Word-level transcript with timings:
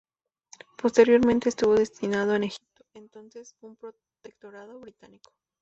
Posteriormente 0.79 1.47
estuvo 1.49 1.75
destinado 1.75 2.33
en 2.33 2.45
Egipto, 2.45 2.83
entonces 2.95 3.55
un 3.61 3.75
protectorado 3.75 4.79
británico. 4.79 5.31